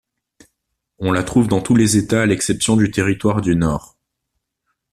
[0.97, 3.99] On la trouve dans tous les états à l'exception du Territoire du Nord.